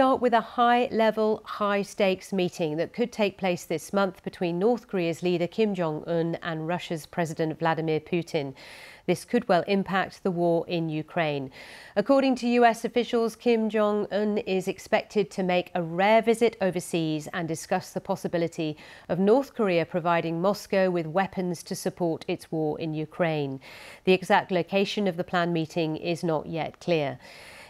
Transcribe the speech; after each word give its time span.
start 0.00 0.22
with 0.22 0.32
a 0.32 0.40
high 0.40 0.88
level, 0.90 1.42
high 1.44 1.82
stakes 1.82 2.32
meeting 2.32 2.78
that 2.78 2.94
could 2.94 3.12
take 3.12 3.36
place 3.36 3.66
this 3.66 3.92
month 3.92 4.22
between 4.22 4.58
North 4.58 4.88
Korea's 4.88 5.22
leader 5.22 5.46
Kim 5.46 5.74
Jong 5.74 6.02
un 6.06 6.38
and 6.40 6.66
Russia's 6.66 7.04
President 7.04 7.58
Vladimir 7.58 8.00
Putin. 8.00 8.54
This 9.04 9.26
could 9.26 9.46
well 9.46 9.62
impact 9.66 10.22
the 10.22 10.30
war 10.30 10.64
in 10.66 10.88
Ukraine. 10.88 11.50
According 11.96 12.36
to 12.36 12.48
US 12.48 12.86
officials, 12.86 13.36
Kim 13.36 13.68
Jong 13.68 14.06
un 14.10 14.38
is 14.38 14.68
expected 14.68 15.30
to 15.32 15.42
make 15.42 15.70
a 15.74 15.82
rare 15.82 16.22
visit 16.22 16.56
overseas 16.62 17.28
and 17.34 17.46
discuss 17.46 17.90
the 17.90 18.00
possibility 18.00 18.78
of 19.10 19.18
North 19.18 19.52
Korea 19.52 19.84
providing 19.84 20.40
Moscow 20.40 20.88
with 20.88 21.06
weapons 21.08 21.62
to 21.64 21.74
support 21.74 22.24
its 22.26 22.50
war 22.50 22.80
in 22.80 22.94
Ukraine. 22.94 23.60
The 24.04 24.14
exact 24.14 24.50
location 24.50 25.06
of 25.06 25.18
the 25.18 25.24
planned 25.24 25.52
meeting 25.52 25.98
is 25.98 26.24
not 26.24 26.46
yet 26.46 26.80
clear. 26.80 27.18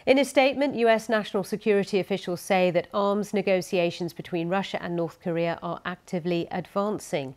In 0.03 0.17
a 0.17 0.25
statement, 0.25 0.75
US 0.75 1.09
national 1.09 1.43
security 1.43 1.99
officials 1.99 2.41
say 2.41 2.71
that 2.71 2.87
arms 2.91 3.35
negotiations 3.35 4.13
between 4.13 4.49
Russia 4.49 4.81
and 4.81 4.95
North 4.95 5.19
Korea 5.21 5.59
are 5.61 5.79
actively 5.85 6.47
advancing. 6.49 7.35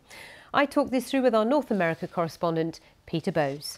I 0.51 0.65
talked 0.65 0.89
this 0.89 1.09
through 1.09 1.21
with 1.21 1.35
our 1.35 1.45
North 1.45 1.69
America 1.69 2.07
correspondent, 2.07 2.79
Peter 3.05 3.31
Bowes. 3.31 3.77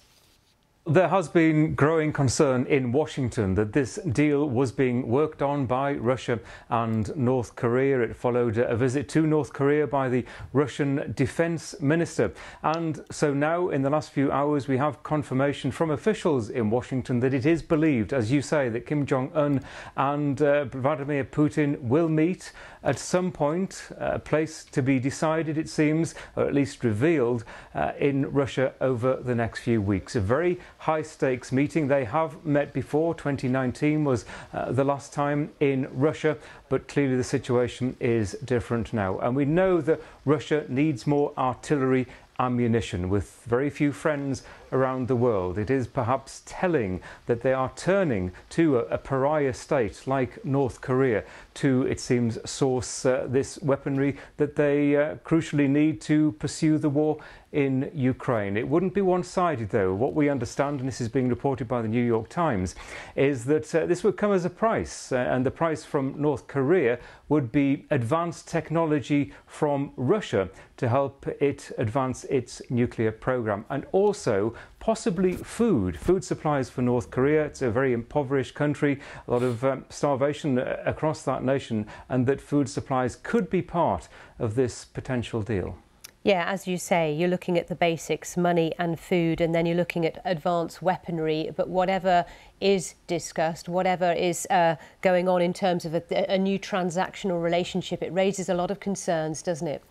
There 0.90 1.10
has 1.10 1.28
been 1.28 1.76
growing 1.76 2.14
concern 2.14 2.66
in 2.66 2.94
Washington 2.94 3.56
that 3.56 3.74
this 3.74 4.00
deal 4.14 4.48
was 4.48 4.72
being 4.72 5.10
worked 5.10 5.42
on 5.42 5.66
by 5.66 5.92
Russia 5.96 6.40
and 6.70 7.14
North 7.14 7.58
Korea. 7.58 8.00
It 8.00 8.16
followed 8.16 8.58
a 8.58 8.74
visit 8.78 9.10
to 9.10 9.28
North 9.28 9.52
Korea 9.52 9.86
by 9.86 10.08
the 10.08 10.24
Russian 10.54 11.12
defense 11.14 11.76
minister. 11.82 12.32
And 12.64 13.04
so 13.12 13.34
now, 13.34 13.68
in 13.68 13.82
the 13.82 13.90
last 13.90 14.12
few 14.12 14.32
hours, 14.32 14.70
we 14.70 14.78
have 14.78 15.04
confirmation 15.04 15.72
from 15.72 15.92
officials 15.92 16.50
in 16.50 16.70
Washington 16.70 17.20
that 17.20 17.34
it 17.34 17.46
is 17.46 17.62
believed, 17.62 18.14
as 18.14 18.32
you 18.32 18.42
say, 18.42 18.70
that 18.70 18.86
Kim 18.86 19.06
Jong 19.06 19.30
un 19.34 19.60
and 19.98 20.42
uh, 20.42 20.64
Vladimir 20.64 21.26
Putin 21.26 21.82
will 21.82 22.08
meet 22.08 22.54
at 22.88 22.98
some 22.98 23.34
point, 23.34 23.90
a 23.98 24.18
place 24.18 24.64
to 24.64 24.82
be 24.82 24.98
decided, 24.98 25.58
it 25.58 25.68
seems, 25.68 26.16
or 26.38 26.46
at 26.46 26.54
least 26.54 26.86
revealed, 26.86 27.44
uh, 27.76 27.92
in 28.00 28.32
Russia 28.32 28.74
over 28.80 29.18
the 29.18 29.36
next 29.36 29.60
few 29.60 29.82
weeks. 29.82 30.16
A 30.16 30.22
very 30.22 30.58
high 30.80 31.02
stakes 31.02 31.52
meeting. 31.52 31.88
They 31.88 32.06
have 32.06 32.46
met 32.46 32.74
before. 32.74 33.16
2019 33.16 34.04
was 34.04 34.26
uh, 34.54 34.72
the 34.72 34.84
last 34.84 35.14
time 35.14 35.52
in 35.60 35.88
Russia, 35.92 36.38
but 36.70 36.88
clearly 36.88 37.16
the 37.16 37.24
situation 37.24 37.96
is 38.00 38.34
different 38.46 38.94
now. 38.94 39.20
And 39.20 39.36
we 39.36 39.46
know 39.46 39.82
that 39.82 40.02
Russia 40.26 40.66
needs 40.70 41.08
more 41.08 41.34
artillery 41.38 42.08
ammunition 42.40 43.10
with 43.10 43.42
very 43.46 43.70
few 43.70 43.92
friends 43.92 44.44
around 44.72 45.08
the 45.08 45.16
world. 45.16 45.58
It 45.58 45.70
is 45.70 45.88
perhaps 45.88 46.44
telling 46.46 47.02
that 47.26 47.42
they 47.42 47.54
are 47.54 47.72
turning 47.76 48.32
to 48.52 48.80
a, 48.80 48.82
a 48.86 48.98
pariah 48.98 49.54
state 49.54 50.06
like 50.06 50.44
North 50.46 50.82
Korea 50.82 51.24
to, 51.56 51.84
it 51.84 52.00
seems, 52.00 52.38
source 52.50 53.06
uh, 53.06 53.26
this 53.28 53.60
weaponry 53.62 54.18
that 54.38 54.56
they 54.56 54.96
uh, 54.96 55.16
crucially 55.26 55.68
need 55.68 56.00
to 56.02 56.34
pursue 56.34 56.78
the 56.78 56.90
war 56.90 57.18
in 57.52 57.90
Ukraine. 57.94 58.58
It 58.58 58.68
wouldn't 58.68 58.94
be 58.94 59.02
one 59.02 59.24
sided, 59.24 59.70
though. 59.70 59.94
What 59.94 60.14
we 60.14 60.30
understand, 60.30 60.80
and 60.80 60.88
this 60.88 61.02
is 61.02 61.10
being 61.10 61.30
reported 61.30 61.68
by 61.68 61.82
the 61.82 61.88
New 61.88 62.04
York 62.04 62.30
Times, 62.30 62.76
is 63.16 63.46
that 63.46 63.74
uh, 63.74 63.86
this 63.86 64.04
would 64.04 64.18
come 64.18 64.34
as 64.34 64.46
a 64.46 64.50
price, 64.50 65.12
uh, 65.12 65.18
and 65.18 65.46
the 65.46 65.52
price 65.52 65.84
from 65.84 66.22
North 66.22 66.48
Korea 66.48 67.00
would 67.30 67.52
be 67.52 67.86
advanced 67.90 68.48
technology 68.48 69.34
from 69.46 69.92
Russia 69.96 70.50
to 70.78 70.90
help 70.90 71.26
it 71.42 71.72
advance 71.78 72.26
its 72.26 72.62
nuclear 72.70 73.12
program, 73.12 73.66
and 73.70 73.86
also 73.92 74.54
possibly 74.80 75.34
food, 75.34 75.98
food 75.98 76.24
supplies 76.24 76.70
for 76.70 76.82
North 76.82 77.10
Korea. 77.10 77.46
It's 77.46 77.62
a 77.62 77.72
very 77.72 77.94
impoverished 77.94 78.56
country, 78.56 79.00
a 79.28 79.32
lot 79.32 79.44
of 79.44 79.64
um, 79.64 79.86
starvation 79.90 80.60
uh, 80.60 80.82
across 80.86 81.24
that 81.24 81.44
nation, 81.44 81.88
and 82.10 82.26
that 82.28 82.42
food 82.42 82.70
supplies 82.70 83.16
could 83.16 83.50
be 83.50 83.62
part 83.62 84.08
of 84.38 84.56
this 84.56 84.86
potential 84.86 85.42
deal. 85.42 85.78
Yeah, 86.24 86.44
as 86.46 86.68
you 86.68 86.78
say, 86.78 87.14
you're 87.14 87.30
looking 87.30 87.58
at 87.58 87.68
the 87.68 87.76
basics, 87.76 88.36
money 88.36 88.74
and 88.78 89.00
food, 89.00 89.40
and 89.40 89.56
then 89.56 89.66
you're 89.66 89.78
looking 89.78 90.06
at 90.06 90.22
advanced 90.26 90.82
weaponry. 90.82 91.52
But 91.56 91.70
whatever 91.70 92.26
is 92.60 92.96
discussed, 93.06 93.70
whatever 93.70 94.12
is 94.12 94.46
uh, 94.50 94.76
going 95.02 95.30
on 95.30 95.42
in 95.42 95.54
terms 95.54 95.86
of 95.86 95.94
a, 95.94 96.04
a 96.30 96.38
new 96.38 96.60
transactional 96.60 97.42
relationship, 97.42 98.04
it 98.04 98.12
raises 98.12 98.50
a 98.50 98.54
lot 98.54 98.72
of 98.72 98.80
concerns, 98.80 99.42
doesn't 99.42 99.68
it? 99.68 99.84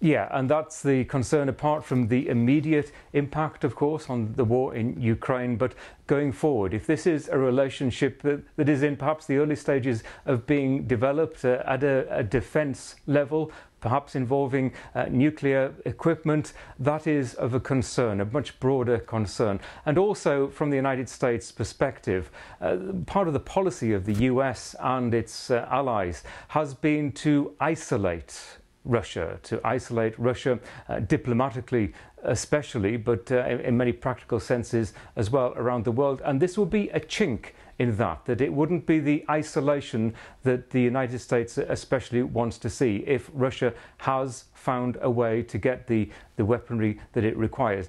Yeah, 0.00 0.28
and 0.30 0.48
that's 0.48 0.80
the 0.80 1.04
concern 1.06 1.48
apart 1.48 1.84
from 1.84 2.06
the 2.06 2.28
immediate 2.28 2.92
impact, 3.14 3.64
of 3.64 3.74
course, 3.74 4.08
on 4.08 4.32
the 4.34 4.44
war 4.44 4.76
in 4.76 5.00
Ukraine. 5.00 5.56
But 5.56 5.74
going 6.06 6.30
forward, 6.30 6.72
if 6.72 6.86
this 6.86 7.04
is 7.04 7.28
a 7.28 7.36
relationship 7.36 8.22
that, 8.22 8.42
that 8.56 8.68
is 8.68 8.84
in 8.84 8.96
perhaps 8.96 9.26
the 9.26 9.38
early 9.38 9.56
stages 9.56 10.04
of 10.24 10.46
being 10.46 10.86
developed 10.86 11.44
uh, 11.44 11.62
at 11.66 11.82
a, 11.82 12.06
a 12.16 12.22
defense 12.22 12.94
level, 13.08 13.50
perhaps 13.80 14.14
involving 14.14 14.72
uh, 14.94 15.06
nuclear 15.10 15.74
equipment, 15.84 16.52
that 16.78 17.08
is 17.08 17.34
of 17.34 17.54
a 17.54 17.60
concern, 17.60 18.20
a 18.20 18.24
much 18.24 18.60
broader 18.60 18.98
concern. 18.98 19.58
And 19.84 19.98
also 19.98 20.46
from 20.48 20.70
the 20.70 20.76
United 20.76 21.08
States 21.08 21.50
perspective, 21.50 22.30
uh, 22.60 22.76
part 23.06 23.26
of 23.26 23.34
the 23.34 23.40
policy 23.40 23.92
of 23.92 24.04
the 24.04 24.14
US 24.26 24.76
and 24.78 25.12
its 25.12 25.50
uh, 25.50 25.66
allies 25.68 26.22
has 26.48 26.72
been 26.72 27.10
to 27.12 27.54
isolate 27.60 28.58
Russia, 28.88 29.38
to 29.44 29.60
isolate 29.64 30.18
Russia 30.18 30.58
uh, 30.88 30.98
diplomatically, 30.98 31.92
especially, 32.24 32.96
but 32.96 33.30
uh, 33.30 33.44
in, 33.44 33.60
in, 33.60 33.76
many 33.76 33.92
practical 33.92 34.40
senses 34.40 34.94
as 35.14 35.30
well 35.30 35.52
around 35.56 35.84
the 35.84 35.92
world. 35.92 36.20
And 36.24 36.40
this 36.40 36.58
will 36.58 36.66
be 36.66 36.88
a 36.90 36.98
chink 36.98 37.52
in 37.78 37.96
that, 37.96 38.24
that 38.24 38.40
it 38.40 38.52
wouldn't 38.52 38.86
be 38.86 38.98
the 38.98 39.24
isolation 39.30 40.14
that 40.42 40.70
the 40.70 40.80
United 40.80 41.20
States 41.20 41.58
especially 41.58 42.22
wants 42.22 42.58
to 42.58 42.70
see 42.70 43.04
if 43.06 43.30
Russia 43.32 43.72
has 43.98 44.46
found 44.54 44.98
a 45.00 45.10
way 45.10 45.42
to 45.44 45.58
get 45.58 45.86
the, 45.86 46.10
the 46.36 46.44
weaponry 46.44 46.98
that 47.12 47.24
it 47.24 47.36
requires. 47.36 47.88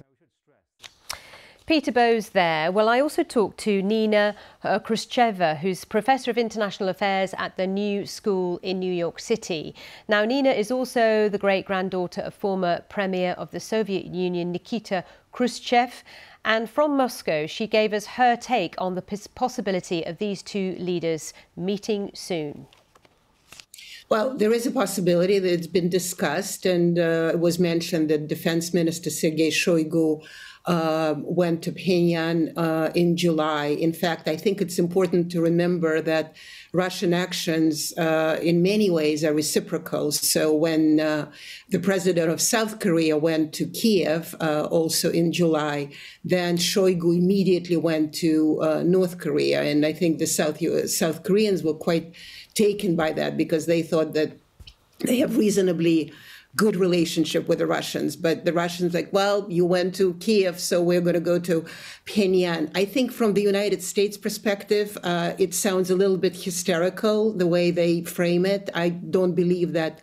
Peter 1.70 1.92
Bowes 1.92 2.30
there. 2.30 2.72
Well, 2.72 2.88
I 2.88 3.00
also 3.00 3.22
talked 3.22 3.58
to 3.58 3.80
Nina 3.80 4.34
uh, 4.64 4.80
Khrushcheva, 4.80 5.58
who's 5.58 5.84
Professor 5.84 6.28
of 6.28 6.36
International 6.36 6.88
Affairs 6.88 7.32
at 7.38 7.56
the 7.56 7.64
New 7.64 8.06
School 8.06 8.58
in 8.60 8.80
New 8.80 8.92
York 8.92 9.20
City. 9.20 9.76
Now, 10.08 10.24
Nina 10.24 10.50
is 10.50 10.72
also 10.72 11.28
the 11.28 11.38
great-granddaughter 11.38 12.22
of 12.22 12.34
former 12.34 12.82
Premier 12.88 13.36
of 13.38 13.52
the 13.52 13.60
Soviet 13.60 14.06
Union, 14.06 14.50
Nikita 14.50 15.04
Khrushchev. 15.30 16.02
And 16.44 16.68
from 16.68 16.96
Moscow, 16.96 17.46
she 17.46 17.68
gave 17.68 17.92
us 17.92 18.06
her 18.18 18.34
take 18.34 18.74
on 18.78 18.96
the 18.96 19.28
possibility 19.36 20.04
of 20.04 20.18
these 20.18 20.42
two 20.42 20.74
leaders 20.76 21.32
meeting 21.54 22.10
soon. 22.14 22.66
Well, 24.08 24.36
there 24.36 24.52
is 24.52 24.66
a 24.66 24.72
possibility 24.72 25.38
that 25.38 25.52
it's 25.52 25.68
been 25.68 25.88
discussed, 25.88 26.66
and 26.66 26.98
uh, 26.98 27.30
it 27.32 27.38
was 27.38 27.60
mentioned 27.60 28.10
that 28.10 28.26
Defense 28.26 28.74
Minister 28.74 29.08
Sergei 29.08 29.50
Shoigu 29.50 30.20
uh, 30.70 31.14
went 31.24 31.62
to 31.64 31.72
Pyongyang 31.72 32.52
uh, 32.56 32.92
in 32.94 33.16
July. 33.16 33.66
In 33.86 33.92
fact, 33.92 34.28
I 34.28 34.36
think 34.36 34.60
it's 34.60 34.78
important 34.78 35.28
to 35.32 35.40
remember 35.40 36.00
that 36.00 36.36
Russian 36.72 37.12
actions, 37.12 37.92
uh, 37.98 38.38
in 38.40 38.62
many 38.62 38.88
ways, 38.88 39.24
are 39.24 39.34
reciprocal. 39.34 40.12
So 40.12 40.54
when 40.54 41.00
uh, 41.00 41.28
the 41.70 41.80
president 41.80 42.30
of 42.30 42.40
South 42.40 42.78
Korea 42.78 43.16
went 43.16 43.52
to 43.54 43.66
Kiev, 43.66 44.36
uh, 44.40 44.68
also 44.70 45.10
in 45.10 45.32
July, 45.32 45.90
then 46.24 46.56
Shoigu 46.56 47.16
immediately 47.16 47.76
went 47.76 48.14
to 48.22 48.62
uh, 48.62 48.82
North 48.84 49.18
Korea, 49.18 49.62
and 49.62 49.84
I 49.84 49.92
think 49.92 50.18
the 50.18 50.26
South 50.26 50.58
South 50.88 51.24
Koreans 51.24 51.64
were 51.64 51.74
quite 51.88 52.14
taken 52.54 52.94
by 52.94 53.10
that 53.12 53.36
because 53.36 53.66
they 53.66 53.82
thought 53.82 54.12
that 54.14 54.38
they 55.00 55.18
have 55.18 55.36
reasonably 55.36 56.12
good 56.56 56.76
relationship 56.76 57.46
with 57.48 57.58
the 57.58 57.66
Russians. 57.66 58.16
But 58.16 58.44
the 58.44 58.52
Russians 58.52 58.92
like, 58.92 59.12
well, 59.12 59.46
you 59.48 59.64
went 59.64 59.94
to 59.96 60.14
Kiev, 60.14 60.58
so 60.58 60.82
we're 60.82 61.00
going 61.00 61.14
to 61.14 61.20
go 61.20 61.38
to 61.38 61.64
Pyongyang. 62.06 62.70
I 62.74 62.84
think 62.84 63.12
from 63.12 63.34
the 63.34 63.42
United 63.42 63.82
States 63.82 64.16
perspective, 64.16 64.98
uh, 65.04 65.34
it 65.38 65.54
sounds 65.54 65.90
a 65.90 65.96
little 65.96 66.16
bit 66.16 66.34
hysterical 66.34 67.32
the 67.32 67.46
way 67.46 67.70
they 67.70 68.02
frame 68.02 68.44
it. 68.44 68.68
I 68.74 68.88
don't 68.88 69.34
believe 69.34 69.72
that 69.74 70.00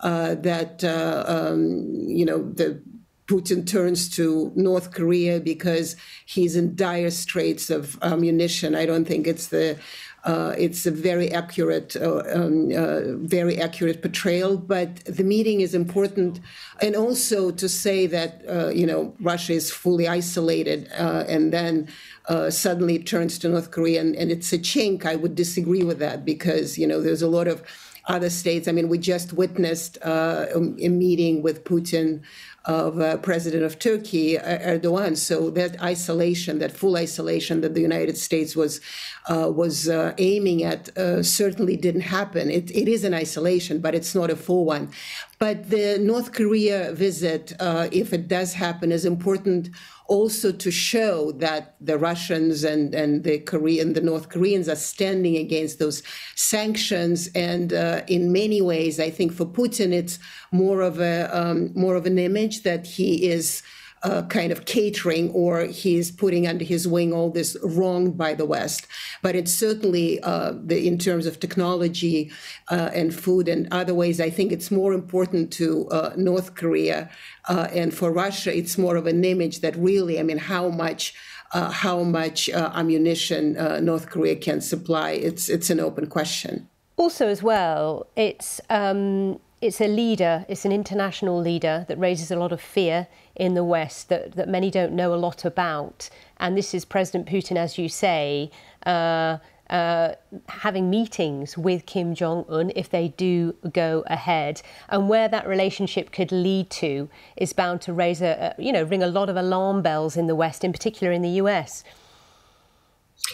uh, 0.00 0.34
that 0.36 0.82
uh, 0.82 1.24
um, 1.26 1.86
you 2.08 2.24
know 2.24 2.50
the 2.50 2.82
Putin 3.30 3.64
turns 3.64 4.08
to 4.08 4.50
North 4.56 4.90
Korea 4.92 5.38
because 5.38 5.94
he's 6.26 6.56
in 6.56 6.74
dire 6.74 7.10
straits 7.10 7.70
of 7.70 7.96
ammunition. 8.02 8.74
I 8.74 8.86
don't 8.86 9.04
think 9.04 9.28
it's 9.28 9.46
the 9.48 9.78
uh, 10.24 10.54
it's 10.58 10.84
a 10.84 10.90
very 10.90 11.30
accurate, 11.32 11.96
uh, 11.96 12.22
um, 12.34 12.70
uh, 12.76 13.16
very 13.16 13.58
accurate 13.58 14.02
portrayal. 14.02 14.56
But 14.56 14.96
the 15.04 15.24
meeting 15.24 15.60
is 15.60 15.74
important, 15.74 16.40
and 16.82 16.94
also 16.94 17.50
to 17.50 17.68
say 17.68 18.06
that 18.06 18.42
uh, 18.48 18.68
you 18.68 18.86
know 18.86 19.14
Russia 19.20 19.54
is 19.54 19.70
fully 19.70 20.06
isolated, 20.06 20.90
uh, 20.98 21.24
and 21.26 21.52
then 21.52 21.88
uh, 22.28 22.50
suddenly 22.50 22.98
turns 22.98 23.38
to 23.38 23.48
North 23.48 23.70
Korea, 23.70 24.00
and, 24.00 24.14
and, 24.14 24.30
it's 24.30 24.52
a 24.52 24.58
chink. 24.58 25.06
I 25.06 25.16
would 25.16 25.34
disagree 25.34 25.84
with 25.84 25.98
that 26.00 26.24
because 26.24 26.76
you 26.76 26.86
know 26.86 27.00
there's 27.00 27.22
a 27.22 27.28
lot 27.28 27.48
of 27.48 27.62
other 28.06 28.30
states. 28.30 28.68
I 28.68 28.72
mean, 28.72 28.88
we 28.88 28.98
just 28.98 29.32
witnessed 29.32 29.96
uh, 30.02 30.46
a 30.54 30.88
meeting 30.88 31.42
with 31.42 31.64
Putin 31.64 32.22
of 32.66 33.00
uh, 33.00 33.16
President 33.18 33.62
of 33.62 33.78
Turkey, 33.78 34.36
Erdogan. 34.36 35.16
So 35.16 35.50
that 35.50 35.80
isolation, 35.82 36.58
that 36.58 36.72
full 36.72 36.96
isolation 36.96 37.62
that 37.62 37.74
the 37.74 37.80
United 37.80 38.16
States 38.18 38.54
was 38.54 38.80
uh, 39.28 39.50
was 39.54 39.88
uh, 39.88 40.14
aiming 40.18 40.64
at, 40.64 40.96
uh, 40.96 41.22
certainly 41.22 41.76
didn't 41.76 42.00
happen. 42.18 42.50
It, 42.50 42.70
it 42.70 42.88
is 42.88 43.04
an 43.04 43.14
isolation, 43.14 43.80
but 43.80 43.94
it's 43.94 44.14
not 44.14 44.30
a 44.30 44.36
full 44.36 44.64
one. 44.64 44.90
But 45.38 45.70
the 45.70 45.98
North 45.98 46.32
Korea 46.32 46.92
visit, 46.92 47.54
uh, 47.60 47.88
if 47.92 48.12
it 48.12 48.28
does 48.28 48.54
happen, 48.54 48.92
is 48.92 49.04
important 49.04 49.70
also 50.10 50.50
to 50.50 50.70
show 50.72 51.30
that 51.32 51.76
the 51.80 51.96
Russians 51.96 52.64
and, 52.64 52.92
and 52.94 53.22
the 53.22 53.38
Korean, 53.38 53.92
the 53.92 54.00
North 54.00 54.28
Koreans 54.28 54.68
are 54.68 54.74
standing 54.74 55.36
against 55.36 55.78
those 55.78 56.02
sanctions. 56.34 57.28
And 57.28 57.72
uh, 57.72 58.02
in 58.08 58.32
many 58.32 58.60
ways, 58.60 58.98
I 58.98 59.08
think 59.08 59.32
for 59.32 59.46
Putin, 59.46 59.92
it's 59.92 60.18
more 60.50 60.80
of 60.80 61.00
a 61.00 61.16
um, 61.32 61.70
more 61.76 61.94
of 61.94 62.06
an 62.06 62.18
image 62.18 62.49
that 62.58 62.86
he 62.86 63.30
is 63.30 63.62
uh, 64.02 64.22
kind 64.22 64.50
of 64.50 64.64
catering 64.64 65.30
or 65.32 65.66
he's 65.66 66.10
putting 66.10 66.46
under 66.46 66.64
his 66.64 66.88
wing 66.88 67.12
all 67.12 67.30
this 67.30 67.56
wronged 67.62 68.16
by 68.16 68.34
the 68.34 68.46
West. 68.46 68.86
But 69.22 69.36
it's 69.36 69.52
certainly, 69.52 70.20
uh, 70.20 70.54
the, 70.56 70.86
in 70.86 70.98
terms 70.98 71.26
of 71.26 71.38
technology 71.38 72.32
uh, 72.70 72.90
and 72.94 73.14
food 73.14 73.48
and 73.48 73.68
other 73.70 73.94
ways, 73.94 74.20
I 74.20 74.30
think 74.30 74.52
it's 74.52 74.70
more 74.70 74.92
important 74.92 75.52
to 75.54 75.88
uh, 75.90 76.12
North 76.16 76.54
Korea. 76.54 77.10
Uh, 77.48 77.68
and 77.72 77.92
for 77.92 78.10
Russia, 78.10 78.56
it's 78.56 78.78
more 78.78 78.96
of 78.96 79.06
an 79.06 79.24
image 79.24 79.60
that 79.60 79.76
really, 79.76 80.18
I 80.18 80.22
mean, 80.22 80.38
how 80.38 80.68
much. 80.68 81.14
Uh, 81.52 81.68
how 81.68 82.04
much 82.04 82.48
ammunition 82.48 83.54
North 83.84 84.08
Korea 84.08 84.36
can 84.36 84.60
supply? 84.60 85.10
It's 85.10 85.48
it's 85.48 85.68
an 85.68 85.80
open 85.80 86.06
question. 86.06 86.68
Also, 86.96 87.26
as 87.26 87.42
well, 87.42 88.06
it's 88.14 88.60
um, 88.70 89.40
it's 89.60 89.80
a 89.80 89.88
leader, 89.88 90.46
it's 90.48 90.64
an 90.64 90.72
international 90.72 91.38
leader 91.38 91.84
that 91.88 91.98
raises 91.98 92.30
a 92.30 92.36
lot 92.36 92.50
of 92.50 92.60
fear 92.60 93.06
in 93.36 93.54
the 93.54 93.64
West 93.64 94.08
that, 94.08 94.32
that 94.32 94.48
many 94.48 94.70
don't 94.70 94.92
know 94.92 95.12
a 95.12 95.16
lot 95.16 95.44
about. 95.44 96.08
And 96.38 96.56
this 96.56 96.72
is 96.72 96.84
President 96.84 97.26
Putin, 97.26 97.56
as 97.56 97.76
you 97.76 97.88
say, 97.88 98.50
uh, 98.86 99.36
uh, 99.68 100.14
having 100.48 100.88
meetings 100.90 101.56
with 101.56 101.86
Kim 101.86 102.14
Jong 102.14 102.44
un 102.48 102.72
if 102.74 102.88
they 102.88 103.08
do 103.08 103.54
go 103.72 104.02
ahead. 104.06 104.62
And 104.88 105.08
where 105.08 105.28
that 105.28 105.46
relationship 105.46 106.10
could 106.10 106.32
lead 106.32 106.70
to 106.70 107.08
is 107.36 107.52
bound 107.52 107.82
to 107.82 107.92
raise 107.92 108.22
a, 108.22 108.54
a 108.58 108.62
you 108.62 108.72
know, 108.72 108.82
ring 108.82 109.02
a 109.02 109.06
lot 109.06 109.28
of 109.28 109.36
alarm 109.36 109.82
bells 109.82 110.16
in 110.16 110.26
the 110.26 110.34
West, 110.34 110.64
in 110.64 110.72
particular 110.72 111.12
in 111.12 111.22
the 111.22 111.40
US. 111.42 111.84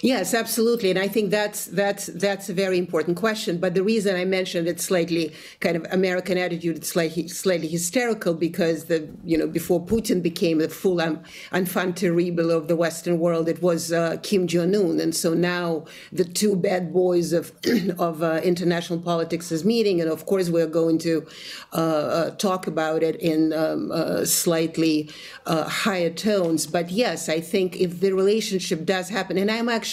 Yes, 0.03 0.35
absolutely, 0.35 0.91
and 0.91 0.99
I 0.99 1.09
think 1.09 1.31
that's 1.31 1.67
that's 1.67 2.07
that's 2.07 2.51
a 2.51 2.53
very 2.53 2.77
important 2.77 3.17
question. 3.17 3.57
But 3.57 3.73
the 3.73 3.83
reason 3.83 4.15
I 4.15 4.27
mentioned 4.27 4.69
it's 4.69 4.85
slightly 4.85 5.33
kind 5.61 5.75
of 5.75 5.87
American 5.91 6.37
attitude, 6.37 6.77
it's 6.77 6.89
slightly 6.91 7.29
slightly 7.29 7.67
hysterical 7.67 8.35
because 8.35 8.85
the 8.85 9.09
you 9.25 9.39
know 9.39 9.47
before 9.47 9.81
Putin 9.83 10.23
became 10.23 10.59
the 10.59 10.69
full 10.69 11.01
um, 11.01 11.23
enfant 11.51 11.97
terrible 11.97 12.51
of 12.51 12.69
the 12.69 12.77
Western 12.77 13.19
world, 13.19 13.49
it 13.49 13.63
was 13.63 13.91
uh, 13.91 14.19
Kim 14.23 14.47
Jong 14.47 14.75
Un, 14.77 15.01
and 15.01 15.15
so 15.15 15.33
now 15.33 15.87
the 16.13 16.25
two 16.25 16.57
bad 16.57 16.93
boys 16.93 17.33
of 17.33 17.53
of 17.99 18.23
uh, 18.23 18.41
international 18.45 19.01
politics 19.01 19.51
is 19.51 19.65
meeting, 19.65 20.03
and 20.03 20.11
of 20.11 20.27
course 20.27 20.51
we're 20.51 20.67
going 20.67 20.99
to 20.99 21.27
uh, 21.73 21.77
uh 21.77 22.31
talk 22.33 22.67
about 22.67 23.03
it 23.03 23.17
in 23.17 23.55
um, 23.55 23.91
uh, 23.91 24.27
slightly 24.27 25.09
uh, 25.47 25.67
higher 25.67 26.11
tones. 26.11 26.67
But 26.67 26.91
yes, 26.91 27.31
I 27.31 27.41
think 27.41 27.81
if 27.81 28.01
the 28.01 28.13
relationship 28.13 28.85
does 28.85 29.09
happen, 29.09 29.39
and 29.39 29.51
I'm 29.51 29.71
actually 29.71 29.86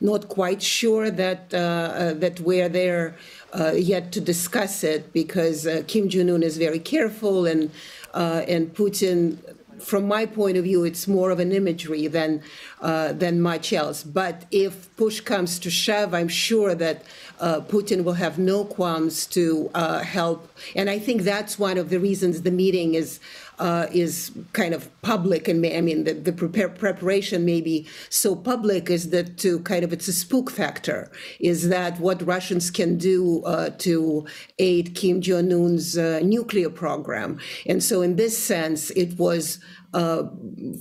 not 0.00 0.28
quite 0.28 0.62
sure 0.62 1.10
that 1.10 1.52
uh, 1.52 1.56
uh, 1.56 2.12
that 2.14 2.40
we're 2.40 2.68
there 2.68 3.16
uh, 3.52 3.72
yet 3.72 4.12
to 4.12 4.20
discuss 4.20 4.84
it 4.84 5.12
because 5.12 5.66
uh, 5.66 5.82
Kim 5.86 6.08
Jong 6.08 6.30
Un 6.30 6.42
is 6.42 6.56
very 6.56 6.78
careful 6.78 7.46
and 7.46 7.70
uh, 8.14 8.42
and 8.46 8.74
Putin. 8.74 9.38
From 9.80 10.06
my 10.06 10.26
point 10.26 10.58
of 10.58 10.64
view, 10.64 10.84
it's 10.84 11.08
more 11.08 11.30
of 11.30 11.40
an 11.40 11.52
imagery 11.52 12.06
than 12.06 12.42
uh, 12.82 13.14
than 13.14 13.40
much 13.40 13.72
else. 13.72 14.02
But 14.02 14.44
if 14.50 14.94
push 14.96 15.20
comes 15.20 15.58
to 15.60 15.70
shove, 15.70 16.12
I'm 16.12 16.28
sure 16.28 16.74
that 16.74 17.02
Putin 17.40 18.04
will 18.04 18.18
have 18.24 18.38
no 18.38 18.64
qualms 18.64 19.26
to 19.28 19.70
help. 20.04 20.52
And 20.76 20.90
I 20.90 20.98
think 20.98 21.22
that's 21.22 21.58
one 21.58 21.78
of 21.78 21.88
the 21.88 21.98
reasons 21.98 22.42
the 22.42 22.50
meeting 22.50 22.92
is 22.94 23.20
uh, 23.60 23.86
is 23.92 24.32
kind 24.52 24.74
of 24.74 24.90
public, 25.02 25.46
and 25.46 25.64
I 25.64 25.80
mean 25.80 26.04
the, 26.04 26.14
the 26.14 26.32
prepare, 26.32 26.68
preparation 26.68 27.44
may 27.44 27.60
be 27.60 27.86
so 28.08 28.34
public 28.34 28.90
is 28.90 29.10
that 29.10 29.36
to 29.38 29.60
kind 29.60 29.84
of 29.84 29.92
it's 29.92 30.08
a 30.08 30.12
spook 30.12 30.50
factor. 30.50 31.12
Is 31.38 31.68
that 31.68 32.00
what 32.00 32.26
Russians 32.26 32.70
can 32.70 32.96
do 32.96 33.42
uh, 33.44 33.70
to 33.78 34.26
aid 34.58 34.94
Kim 34.94 35.20
Jong 35.20 35.52
Un's 35.52 35.98
uh, 35.98 36.20
nuclear 36.22 36.70
program? 36.70 37.38
And 37.66 37.82
so, 37.82 38.00
in 38.00 38.16
this 38.16 38.36
sense, 38.36 38.90
it 38.90 39.18
was 39.18 39.58
uh, 39.92 40.22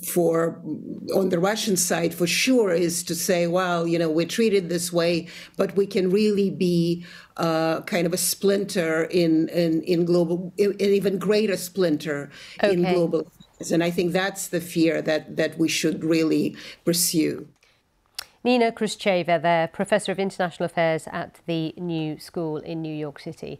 for 0.08 0.62
on 1.16 1.30
the 1.30 1.40
Russian 1.40 1.76
side 1.76 2.14
for 2.14 2.28
sure 2.28 2.72
is 2.72 3.04
to 3.04 3.16
say, 3.16 3.48
well, 3.48 3.88
you 3.88 3.98
know, 3.98 4.10
we're 4.10 4.28
treated 4.28 4.70
this 4.70 4.94
way, 4.94 5.28
but 5.58 5.76
we 5.76 5.88
can 5.88 6.12
really 6.12 6.50
be 6.50 7.06
uh, 7.40 7.82
kind 7.82 8.06
of 8.06 8.14
a 8.14 8.18
splinter 8.18 9.06
in 9.06 9.50
in, 9.50 9.82
in 9.84 10.06
global, 10.06 10.54
an 10.60 10.80
even 10.80 11.18
greater 11.18 11.58
splinter 11.58 12.30
okay. 12.64 12.74
in 12.74 12.84
global. 12.84 13.32
And 13.72 13.84
I 13.84 13.92
think 13.92 14.14
that's 14.14 14.48
the 14.50 14.62
fear 14.62 15.02
that 15.02 15.36
that 15.38 15.58
we 15.58 15.68
should 15.68 16.04
really 16.04 16.56
pursue. 16.86 17.48
Nina 18.42 18.72
Khrushcheva, 18.72 19.42
there, 19.42 19.68
Professor 19.68 20.14
of 20.14 20.20
International 20.20 20.66
Affairs 20.66 21.10
at 21.12 21.40
the 21.46 21.74
New 21.76 22.18
School 22.20 22.58
in 22.58 22.82
New 22.82 22.94
York 22.94 23.20
City. 23.20 23.60